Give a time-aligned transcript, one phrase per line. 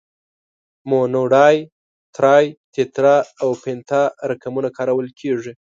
[0.89, 1.57] مونو، ډای،
[2.15, 5.51] ترای، تترا او پنتا رقمونه کارول کیږي.